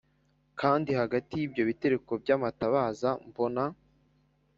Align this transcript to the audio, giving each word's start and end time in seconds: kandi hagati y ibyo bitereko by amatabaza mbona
kandi 0.59 0.89
hagati 1.01 1.31
y 1.39 1.43
ibyo 1.47 1.61
bitereko 1.69 2.11
by 2.21 2.29
amatabaza 2.35 3.09
mbona 3.27 3.63